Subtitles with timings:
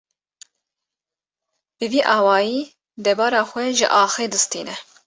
[1.79, 2.59] Bi vî awayî
[3.05, 4.75] debara xwe ji axê distîne.